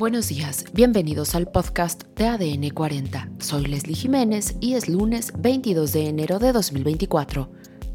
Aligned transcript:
Buenos 0.00 0.28
días, 0.28 0.64
bienvenidos 0.72 1.34
al 1.34 1.46
podcast 1.48 2.04
de 2.16 2.26
ADN 2.26 2.70
40. 2.70 3.32
Soy 3.38 3.66
Leslie 3.66 3.94
Jiménez 3.94 4.56
y 4.58 4.72
es 4.72 4.88
lunes 4.88 5.30
22 5.36 5.92
de 5.92 6.08
enero 6.08 6.38
de 6.38 6.54
2024. 6.54 7.50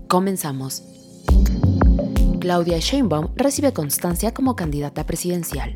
Comenzamos. 0.07 0.83
Claudia 2.39 2.77
Sheinbaum 2.77 3.29
recibe 3.35 3.73
constancia 3.73 4.35
como 4.35 4.55
candidata 4.55 5.07
presidencial. 5.07 5.73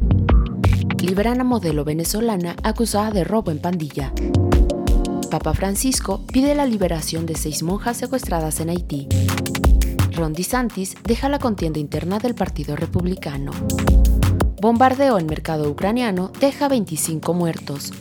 Liberan 1.02 1.42
a 1.42 1.44
modelo 1.44 1.84
venezolana 1.84 2.56
acusada 2.62 3.10
de 3.10 3.24
robo 3.24 3.50
en 3.50 3.58
pandilla. 3.58 4.14
Papa 5.32 5.56
Francisco 5.56 6.24
pide 6.32 6.54
la 6.54 6.68
liberación 6.68 7.26
de 7.26 7.34
seis 7.34 7.64
monjas 7.64 7.98
secuestradas 7.98 8.60
en 8.60 8.70
Haití. 8.70 9.08
Ron 10.12 10.34
DeSantis 10.34 10.96
deja 11.04 11.28
la 11.28 11.40
contienda 11.40 11.80
interna 11.80 12.20
del 12.20 12.36
Partido 12.36 12.76
Republicano. 12.76 13.52
Bombardeo 14.62 15.18
en 15.18 15.26
mercado 15.26 15.70
ucraniano 15.70 16.34
deja 16.42 16.68
25 16.68 17.34
muertos. 17.34 17.94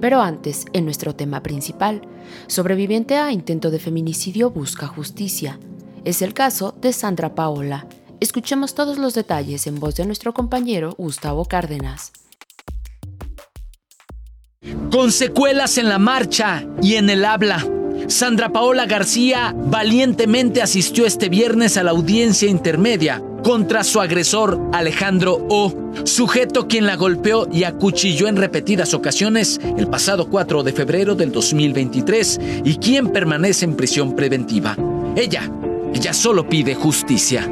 Pero 0.00 0.22
antes, 0.22 0.64
en 0.72 0.86
nuestro 0.86 1.14
tema 1.14 1.42
principal, 1.42 2.00
sobreviviente 2.46 3.18
a 3.18 3.30
intento 3.30 3.70
de 3.70 3.78
feminicidio 3.78 4.50
busca 4.50 4.86
justicia. 4.86 5.58
Es 6.04 6.22
el 6.22 6.32
caso 6.32 6.74
de 6.80 6.94
Sandra 6.94 7.34
Paola. 7.34 7.86
Escuchemos 8.20 8.74
todos 8.74 8.96
los 8.96 9.12
detalles 9.12 9.66
en 9.66 9.78
voz 9.78 9.96
de 9.96 10.06
nuestro 10.06 10.32
compañero 10.32 10.94
Gustavo 10.96 11.44
Cárdenas. 11.44 12.12
Con 14.90 15.12
secuelas 15.12 15.76
en 15.76 15.90
la 15.90 15.98
marcha 15.98 16.66
y 16.80 16.94
en 16.94 17.10
el 17.10 17.26
habla. 17.26 17.66
Sandra 18.08 18.50
Paola 18.52 18.86
García 18.86 19.54
valientemente 19.54 20.62
asistió 20.62 21.04
este 21.04 21.28
viernes 21.28 21.76
a 21.76 21.82
la 21.82 21.90
audiencia 21.90 22.48
intermedia 22.48 23.22
contra 23.44 23.84
su 23.84 24.00
agresor 24.00 24.58
Alejandro 24.72 25.46
O, 25.50 25.72
sujeto 26.04 26.66
quien 26.66 26.86
la 26.86 26.96
golpeó 26.96 27.46
y 27.52 27.64
acuchilló 27.64 28.26
en 28.26 28.36
repetidas 28.36 28.94
ocasiones 28.94 29.60
el 29.76 29.86
pasado 29.86 30.30
4 30.30 30.62
de 30.62 30.72
febrero 30.72 31.14
del 31.14 31.30
2023 31.30 32.40
y 32.64 32.76
quien 32.78 33.12
permanece 33.12 33.66
en 33.66 33.76
prisión 33.76 34.16
preventiva. 34.16 34.76
Ella, 35.14 35.48
ella 35.94 36.14
solo 36.14 36.48
pide 36.48 36.74
justicia. 36.74 37.46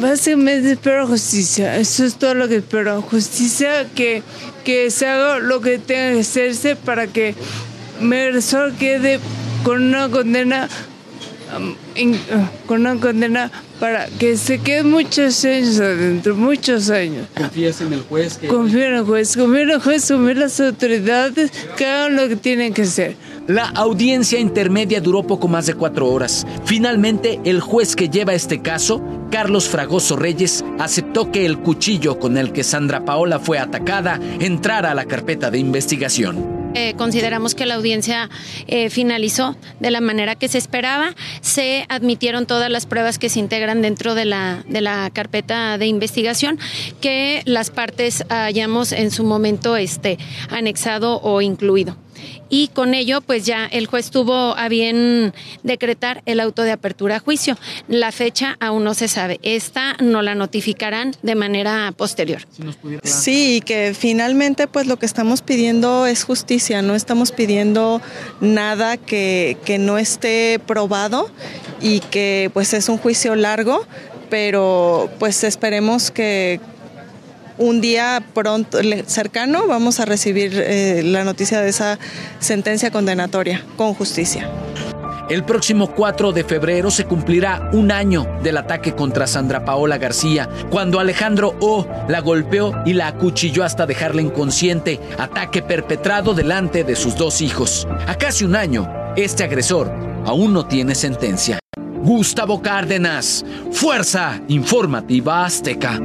Básicamente 0.00 0.72
espero 0.72 1.06
justicia, 1.06 1.76
eso 1.76 2.04
es 2.04 2.16
todo 2.16 2.34
lo 2.34 2.48
que 2.48 2.56
espero. 2.56 3.00
Justicia 3.02 3.86
que, 3.94 4.24
que 4.64 4.90
se 4.90 5.06
haga 5.06 5.38
lo 5.38 5.60
que 5.60 5.78
tenga 5.78 6.12
que 6.12 6.20
hacerse 6.20 6.74
para 6.74 7.06
que 7.06 7.36
Mersol 8.00 8.74
quede 8.74 9.20
con 9.62 9.80
una 9.80 10.08
condena 10.10 10.68
con 12.66 12.80
una 12.80 12.96
condena 12.96 13.50
para 13.80 14.06
que 14.18 14.36
se 14.36 14.58
quede 14.58 14.82
muchos 14.82 15.44
años 15.44 15.80
adentro, 15.80 16.34
muchos 16.36 16.90
años. 16.90 17.26
¿Confías 17.36 17.80
en 17.80 17.92
el 17.92 18.02
juez? 18.02 18.38
Confío 18.48 18.84
en 18.84 18.94
el 18.94 19.04
juez, 19.04 19.36
confío 19.36 19.62
en 19.62 19.70
el 19.70 19.80
juez, 19.80 20.08
confío 20.08 20.30
en 20.30 20.40
las 20.40 20.60
autoridades 20.60 21.50
que 21.76 21.86
hagan 21.86 22.16
lo 22.16 22.28
que 22.28 22.36
tienen 22.36 22.72
que 22.72 22.82
hacer. 22.82 23.16
La 23.46 23.68
audiencia 23.68 24.38
intermedia 24.38 25.02
duró 25.02 25.22
poco 25.22 25.48
más 25.48 25.66
de 25.66 25.74
cuatro 25.74 26.08
horas. 26.08 26.46
Finalmente, 26.64 27.40
el 27.44 27.60
juez 27.60 27.94
que 27.94 28.08
lleva 28.08 28.32
este 28.32 28.62
caso, 28.62 29.02
Carlos 29.30 29.68
Fragoso 29.68 30.16
Reyes, 30.16 30.64
aceptó 30.78 31.30
que 31.30 31.44
el 31.44 31.58
cuchillo 31.58 32.18
con 32.18 32.38
el 32.38 32.52
que 32.52 32.64
Sandra 32.64 33.04
Paola 33.04 33.38
fue 33.38 33.58
atacada 33.58 34.18
entrara 34.40 34.92
a 34.92 34.94
la 34.94 35.04
carpeta 35.04 35.50
de 35.50 35.58
investigación. 35.58 36.53
Eh, 36.74 36.94
consideramos 36.96 37.54
que 37.54 37.66
la 37.66 37.76
audiencia 37.76 38.28
eh, 38.66 38.90
finalizó 38.90 39.56
de 39.80 39.90
la 39.90 40.00
manera 40.00 40.34
que 40.34 40.48
se 40.48 40.58
esperaba. 40.58 41.14
Se 41.40 41.86
admitieron 41.88 42.46
todas 42.46 42.70
las 42.70 42.86
pruebas 42.86 43.18
que 43.18 43.28
se 43.28 43.38
integran 43.38 43.80
dentro 43.80 44.14
de 44.14 44.24
la, 44.24 44.64
de 44.68 44.80
la 44.80 45.10
carpeta 45.12 45.78
de 45.78 45.86
investigación 45.86 46.58
que 47.00 47.42
las 47.44 47.70
partes 47.70 48.24
hayamos 48.28 48.92
en 48.92 49.10
su 49.10 49.24
momento 49.24 49.76
este, 49.76 50.18
anexado 50.50 51.20
o 51.22 51.40
incluido 51.40 51.96
y 52.48 52.68
con 52.68 52.94
ello 52.94 53.20
pues 53.20 53.44
ya 53.44 53.66
el 53.66 53.86
juez 53.86 54.10
tuvo 54.10 54.56
a 54.56 54.68
bien 54.68 55.32
decretar 55.62 56.22
el 56.26 56.40
auto 56.40 56.62
de 56.62 56.72
apertura 56.72 57.16
a 57.16 57.20
juicio. 57.20 57.56
La 57.88 58.12
fecha 58.12 58.56
aún 58.60 58.84
no 58.84 58.94
se 58.94 59.08
sabe. 59.08 59.40
Esta 59.42 59.96
no 60.00 60.22
la 60.22 60.34
notificarán 60.34 61.14
de 61.22 61.34
manera 61.34 61.92
posterior. 61.96 62.42
Sí, 63.02 63.62
que 63.64 63.94
finalmente 63.98 64.66
pues 64.66 64.86
lo 64.86 64.98
que 64.98 65.06
estamos 65.06 65.42
pidiendo 65.42 66.06
es 66.06 66.24
justicia, 66.24 66.82
no 66.82 66.94
estamos 66.94 67.32
pidiendo 67.32 68.00
nada 68.40 68.96
que, 68.96 69.56
que 69.64 69.78
no 69.78 69.98
esté 69.98 70.60
probado 70.66 71.30
y 71.80 72.00
que 72.00 72.50
pues 72.52 72.72
es 72.74 72.88
un 72.88 72.98
juicio 72.98 73.34
largo, 73.34 73.86
pero 74.30 75.10
pues 75.18 75.44
esperemos 75.44 76.10
que 76.10 76.60
un 77.58 77.80
día 77.80 78.22
pronto, 78.34 78.78
cercano, 79.06 79.66
vamos 79.66 80.00
a 80.00 80.04
recibir 80.04 80.52
eh, 80.54 81.02
la 81.04 81.24
noticia 81.24 81.60
de 81.60 81.68
esa 81.68 81.98
sentencia 82.40 82.90
condenatoria 82.90 83.64
con 83.76 83.94
justicia. 83.94 84.48
El 85.30 85.42
próximo 85.42 85.94
4 85.94 86.32
de 86.32 86.44
febrero 86.44 86.90
se 86.90 87.06
cumplirá 87.06 87.70
un 87.72 87.90
año 87.90 88.26
del 88.42 88.58
ataque 88.58 88.94
contra 88.94 89.26
Sandra 89.26 89.64
Paola 89.64 89.96
García, 89.96 90.50
cuando 90.70 91.00
Alejandro 91.00 91.54
O 91.60 91.86
la 92.08 92.20
golpeó 92.20 92.74
y 92.84 92.92
la 92.92 93.08
acuchilló 93.08 93.64
hasta 93.64 93.86
dejarla 93.86 94.20
inconsciente, 94.20 95.00
ataque 95.18 95.62
perpetrado 95.62 96.34
delante 96.34 96.84
de 96.84 96.94
sus 96.94 97.16
dos 97.16 97.40
hijos. 97.40 97.88
A 98.06 98.16
casi 98.16 98.44
un 98.44 98.54
año, 98.54 98.92
este 99.16 99.44
agresor 99.44 99.90
aún 100.26 100.52
no 100.52 100.66
tiene 100.66 100.94
sentencia. 100.94 101.58
Gustavo 102.02 102.60
Cárdenas, 102.60 103.46
Fuerza 103.72 104.42
Informativa 104.48 105.46
Azteca. 105.46 105.98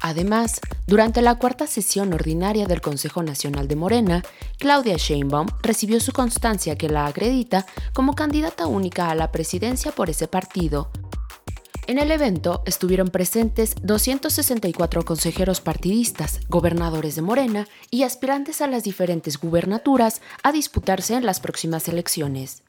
Además, 0.00 0.60
durante 0.86 1.20
la 1.20 1.36
cuarta 1.36 1.66
sesión 1.66 2.12
ordinaria 2.12 2.66
del 2.66 2.80
Consejo 2.80 3.22
Nacional 3.22 3.68
de 3.68 3.76
Morena, 3.76 4.22
Claudia 4.58 4.96
Sheinbaum 4.96 5.48
recibió 5.62 6.00
su 6.00 6.12
constancia 6.12 6.76
que 6.76 6.88
la 6.88 7.06
acredita 7.06 7.66
como 7.92 8.14
candidata 8.14 8.66
única 8.66 9.10
a 9.10 9.14
la 9.14 9.30
presidencia 9.30 9.92
por 9.92 10.08
ese 10.08 10.26
partido. 10.26 10.90
En 11.86 11.98
el 11.98 12.12
evento 12.12 12.62
estuvieron 12.66 13.08
presentes 13.08 13.74
264 13.82 15.04
consejeros 15.04 15.60
partidistas, 15.60 16.40
gobernadores 16.48 17.16
de 17.16 17.22
Morena 17.22 17.66
y 17.90 18.04
aspirantes 18.04 18.60
a 18.60 18.68
las 18.68 18.84
diferentes 18.84 19.38
gubernaturas 19.38 20.22
a 20.42 20.52
disputarse 20.52 21.14
en 21.14 21.26
las 21.26 21.40
próximas 21.40 21.88
elecciones. 21.88 22.62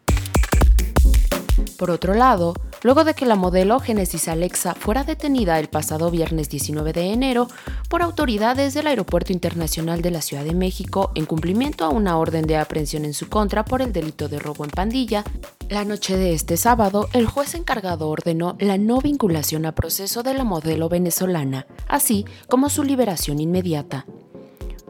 Por 1.81 1.89
otro 1.89 2.13
lado, 2.13 2.53
luego 2.83 3.03
de 3.03 3.15
que 3.15 3.25
la 3.25 3.35
modelo 3.35 3.79
Genesis 3.79 4.27
Alexa 4.27 4.75
fuera 4.75 5.03
detenida 5.03 5.57
el 5.57 5.67
pasado 5.67 6.11
viernes 6.11 6.47
19 6.47 6.93
de 6.93 7.11
enero 7.11 7.47
por 7.89 8.03
autoridades 8.03 8.75
del 8.75 8.85
Aeropuerto 8.85 9.33
Internacional 9.33 10.03
de 10.03 10.11
la 10.11 10.21
Ciudad 10.21 10.43
de 10.43 10.53
México 10.53 11.09
en 11.15 11.25
cumplimiento 11.25 11.83
a 11.83 11.89
una 11.89 12.19
orden 12.19 12.45
de 12.45 12.57
aprehensión 12.57 13.03
en 13.03 13.15
su 13.15 13.29
contra 13.29 13.65
por 13.65 13.81
el 13.81 13.93
delito 13.93 14.29
de 14.29 14.37
robo 14.37 14.63
en 14.63 14.69
pandilla, 14.69 15.23
la 15.69 15.83
noche 15.83 16.17
de 16.17 16.35
este 16.35 16.55
sábado 16.55 17.09
el 17.13 17.25
juez 17.25 17.55
encargado 17.55 18.09
ordenó 18.09 18.55
la 18.59 18.77
no 18.77 19.01
vinculación 19.01 19.65
a 19.65 19.73
proceso 19.73 20.21
de 20.21 20.35
la 20.35 20.43
modelo 20.43 20.87
venezolana, 20.87 21.65
así 21.87 22.25
como 22.47 22.69
su 22.69 22.83
liberación 22.83 23.39
inmediata. 23.39 24.05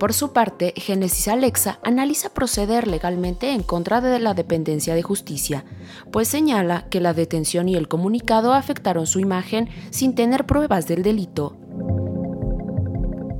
Por 0.02 0.14
su 0.14 0.34
parte, 0.34 0.74
Génesis 0.78 1.28
Alexa 1.28 1.78
analiza 1.84 2.30
proceder 2.30 2.88
legalmente 2.88 3.52
en 3.52 3.62
contra 3.62 4.02
de 4.02 4.18
la 4.18 4.34
dependencia 4.34 4.96
de 4.96 5.04
justicia, 5.04 5.64
pues 6.12 6.28
señala 6.28 6.88
que 6.90 7.00
la 7.00 7.14
detención 7.14 7.70
y 7.70 7.76
el 7.76 7.88
comunicado 7.88 8.54
afectaron 8.54 9.06
su 9.06 9.20
imagen 9.20 9.70
sin 9.92 10.16
tener 10.16 10.48
pruebas 10.48 10.88
del 10.88 11.04
delito. 11.04 11.56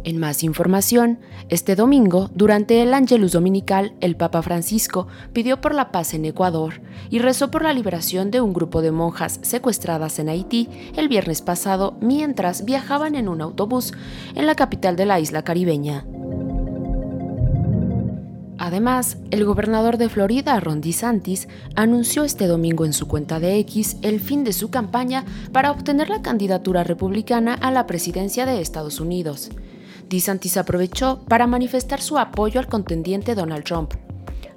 En 0.04 0.20
más 0.20 0.44
información, 0.44 1.20
este 1.50 1.76
domingo, 1.76 2.30
durante 2.36 2.84
el 2.84 2.94
Angelus 2.94 3.32
Dominical, 3.32 3.96
el 4.00 4.16
Papa 4.16 4.44
Francisco 4.44 5.08
pidió 5.34 5.62
por 5.62 5.74
la 5.74 5.92
paz 5.92 6.14
en 6.14 6.26
Ecuador 6.26 6.80
y 7.10 7.18
rezó 7.18 7.50
por 7.50 7.64
la 7.64 7.74
liberación 7.74 8.30
de 8.30 8.40
un 8.40 8.54
grupo 8.54 8.84
de 8.84 8.92
monjas 8.92 9.40
secuestradas 9.42 10.20
en 10.20 10.30
Haití 10.30 10.70
el 10.96 11.08
viernes 11.08 11.42
pasado 11.42 11.98
mientras 12.02 12.66
viajaban 12.66 13.16
en 13.16 13.30
un 13.30 13.42
autobús 13.42 13.94
en 14.36 14.46
la 14.46 14.54
capital 14.54 14.96
de 14.96 15.08
la 15.08 15.20
isla 15.20 15.44
caribeña. 15.44 16.06
Además, 18.64 19.18
el 19.32 19.44
gobernador 19.44 19.98
de 19.98 20.08
Florida, 20.08 20.60
Ron 20.60 20.82
DeSantis, 20.82 21.48
anunció 21.76 22.24
este 22.24 22.46
domingo 22.46 22.86
en 22.86 22.94
su 22.94 23.08
cuenta 23.08 23.40
de 23.40 23.58
X 23.58 23.98
el 24.04 24.20
fin 24.20 24.44
de 24.44 24.54
su 24.54 24.70
campaña 24.70 25.26
para 25.52 25.72
obtener 25.72 26.10
la 26.10 26.22
candidatura 26.22 26.84
republicana 26.84 27.56
a 27.56 27.72
la 27.72 27.88
presidencia 27.88 28.46
de 28.46 28.62
Estados 28.62 29.00
Unidos. 29.00 29.50
DeSantis 30.10 30.58
aprovechó 30.58 31.22
para 31.28 31.48
manifestar 31.48 32.02
su 32.04 32.20
apoyo 32.20 32.60
al 32.60 32.68
contendiente 32.68 33.34
Donald 33.34 33.64
Trump, 33.64 33.96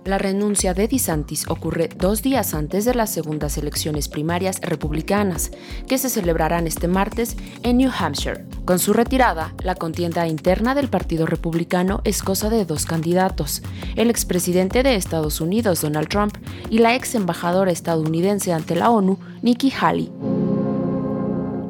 la 0.05 0.19
renuncia 0.19 0.75
de 0.75 0.87
DeSantis 0.87 1.49
ocurre 1.49 1.89
dos 1.89 2.21
días 2.21 2.53
antes 2.53 2.85
de 2.85 2.95
las 2.95 3.09
segundas 3.11 3.57
elecciones 3.57 4.09
primarias 4.09 4.61
republicanas, 4.61 5.50
que 5.89 5.97
se 5.97 6.11
celebrarán 6.11 6.67
este 6.67 6.89
martes 6.89 7.39
en 7.62 7.79
New 7.79 7.91
Hampshire. 7.99 8.45
Con 8.64 8.78
su 8.78 8.94
retirada, 8.94 9.52
la 9.62 9.75
contienda 9.75 10.26
interna 10.26 10.75
del 10.75 10.88
Partido 10.88 11.26
Republicano 11.26 12.00
es 12.05 12.22
cosa 12.22 12.49
de 12.49 12.64
dos 12.64 12.87
candidatos, 12.87 13.62
el 13.94 14.08
expresidente 14.08 14.82
de 14.82 14.94
Estados 14.94 15.43
Unidos, 15.43 15.82
Donald 15.82 16.08
Trump, 16.08 16.34
y 16.70 16.78
la 16.78 16.94
ex 16.94 17.14
embajadora 17.14 17.70
estadounidense 17.70 18.55
ante 18.55 18.75
la 18.75 18.88
ONU, 18.88 19.19
Nikki 19.43 19.70
Haley. 19.78 20.11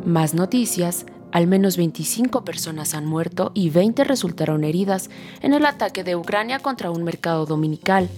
Más 0.05 0.35
noticias, 0.35 1.05
al 1.33 1.49
menos 1.49 1.77
25 1.77 2.45
personas 2.45 2.95
han 2.95 3.07
muerto 3.07 3.51
y 3.55 3.71
20 3.71 4.05
resultaron 4.05 4.63
heridas 4.63 5.11
en 5.41 5.53
el 5.53 5.67
ataque 5.67 6.05
de 6.05 6.15
Ucrania 6.15 6.61
contra 6.61 6.93
un 6.93 7.03
mercado 7.03 7.45
dominical. 7.45 8.09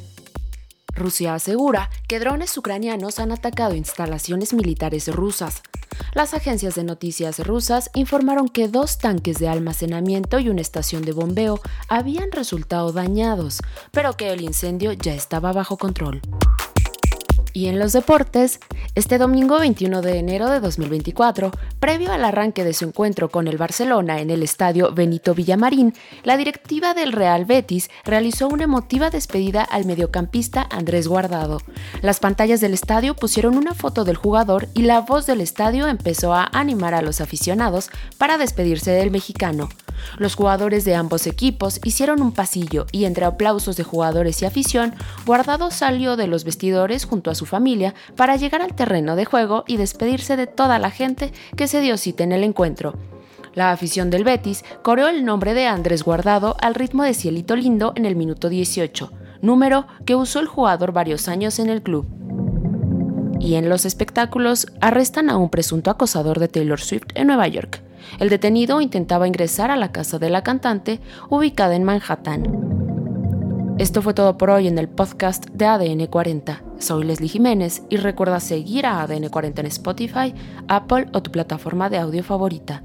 Rusia 0.95 1.35
asegura 1.35 1.89
que 2.09 2.21
drones 2.21 2.57
ucranianos 2.59 3.21
han 3.21 3.33
atacado 3.33 3.75
instalaciones 3.75 4.53
militares 4.53 5.09
rusas. 5.09 5.63
Las 6.15 6.35
agencias 6.35 6.75
de 6.75 6.85
noticias 6.85 7.39
rusas 7.47 7.91
informaron 7.95 8.49
que 8.49 8.69
dos 8.69 8.99
tanques 8.99 9.39
de 9.39 9.49
almacenamiento 9.49 10.39
y 10.39 10.49
una 10.49 10.61
estación 10.61 11.03
de 11.03 11.13
bombeo 11.13 11.61
habían 11.89 12.33
resultado 12.33 12.93
dañados, 12.93 13.61
pero 13.91 14.15
que 14.15 14.31
el 14.31 14.43
incendio 14.43 14.93
ya 14.93 15.15
estaba 15.15 15.53
bajo 15.53 15.77
control. 15.77 16.23
Y 17.57 17.69
en 17.69 17.79
los 17.79 17.95
deportes, 17.95 18.61
este 18.95 19.17
domingo 19.17 19.59
21 19.59 20.03
de 20.03 20.19
enero 20.19 20.51
de 20.51 20.61
2024, 20.61 21.53
previo 21.81 22.13
al 22.13 22.23
arranque 22.23 22.65
de 22.65 22.75
su 22.75 22.85
encuentro 22.85 23.31
con 23.31 23.49
el 23.49 23.57
Barcelona 23.57 24.21
en 24.21 24.29
el 24.29 24.43
estadio 24.43 24.93
Benito 24.93 25.35
Villamarín, 25.35 25.95
la 26.23 26.37
directiva 26.37 26.93
del 26.93 27.13
Real 27.13 27.47
Betis 27.47 27.89
realizó 28.05 28.49
una 28.49 28.65
emotiva 28.65 29.09
despedida 29.09 29.63
al 29.63 29.87
mediocampista 29.87 30.69
Andrés 30.71 31.09
Guardado. 31.09 31.63
Las 32.03 32.21
pantallas 32.21 32.61
del 32.61 32.75
estadio 32.75 33.17
pusieron 33.17 33.57
una 33.57 33.73
foto 33.73 34.05
del 34.05 34.17
jugador 34.17 34.69
y 34.75 34.83
la 34.83 35.01
voz 35.01 35.25
del 35.25 35.41
estadio 35.41 35.89
empezó 35.89 36.35
a 36.35 36.51
animar 36.53 36.93
a 36.93 37.01
los 37.01 37.23
aficionados 37.23 37.89
para 38.19 38.37
despedirse 38.37 38.91
del 38.91 39.11
mexicano. 39.11 39.71
Los 40.19 40.35
jugadores 40.35 40.85
de 40.85 40.95
ambos 40.95 41.27
equipos 41.27 41.81
hicieron 41.85 42.23
un 42.23 42.33
pasillo 42.33 42.87
y 42.93 43.05
entre 43.05 43.25
aplausos 43.25 43.77
de 43.77 43.85
jugadores 43.85 44.43
y 44.43 44.47
afición, 44.47 44.95
Guardado 45.25 45.71
salió 45.71 46.17
de 46.17 46.27
los 46.27 46.45
vestidores 46.45 47.05
junto 47.05 47.31
a 47.31 47.35
su 47.35 47.47
familia 47.47 47.95
para 48.17 48.37
llegar 48.37 48.63
al 48.63 48.75
terreno 48.75 49.17
de 49.17 49.25
juego 49.25 49.65
y 49.67 49.77
despedirse 49.77 50.37
de 50.37 50.47
toda 50.47 50.79
la 50.79 50.91
gente 50.91 51.33
que 51.57 51.69
se 51.69 51.81
dio 51.81 51.97
cita 51.97 52.25
en 52.25 52.33
el 52.33 52.45
encuentro. 52.45 52.95
La 53.55 53.73
afición 53.73 54.11
del 54.11 54.23
Betis 54.23 54.65
coreó 54.83 55.09
el 55.09 55.25
nombre 55.25 55.55
de 55.55 55.67
Andrés 55.67 56.03
Guardado 56.03 56.57
al 56.61 56.75
ritmo 56.75 57.05
de 57.05 57.15
Cielito 57.15 57.57
Lindo 57.57 57.95
en 57.97 58.05
el 58.05 58.15
minuto 58.15 58.51
18, 58.51 59.11
número 59.41 59.87
que 60.05 60.15
usó 60.15 60.41
el 60.41 60.47
jugador 60.47 60.93
varios 60.93 61.27
años 61.27 61.59
en 61.59 61.71
el 61.71 61.83
club. 61.83 62.07
Y 63.41 63.55
en 63.55 63.71
los 63.71 63.87
espectáculos 63.87 64.67
arrestan 64.83 65.31
a 65.31 65.39
un 65.39 65.49
presunto 65.49 65.91
acosador 65.91 66.39
de 66.39 66.49
Taylor 66.49 66.81
Swift 66.81 67.09
en 67.15 67.29
Nueva 67.29 67.49
York. 67.49 67.83
El 68.19 68.29
detenido 68.29 68.81
intentaba 68.81 69.29
ingresar 69.29 69.71
a 69.71 69.77
la 69.77 69.93
casa 69.93 70.19
de 70.19 70.31
la 70.31 70.43
cantante, 70.43 71.01
ubicada 71.29 71.75
en 71.77 71.85
Manhattan. 71.85 72.77
Esto 73.79 74.01
fue 74.01 74.15
todo 74.15 74.39
por 74.39 74.49
hoy 74.49 74.69
en 74.69 74.79
el 74.79 74.89
podcast 74.89 75.47
de 75.51 75.67
ADN 75.67 76.07
40. 76.07 76.63
Soy 76.79 77.05
Leslie 77.05 77.29
Jiménez 77.29 77.83
y 77.91 77.99
recuerda 77.99 78.41
seguir 78.41 78.87
a 78.87 79.03
ADN 79.03 79.29
40 79.29 79.61
en 79.61 79.67
Spotify, 79.67 80.35
Apple 80.67 81.09
o 81.13 81.23
tu 81.23 81.31
plataforma 81.31 81.91
de 81.91 81.99
audio 81.99 82.25
favorita. 82.25 82.83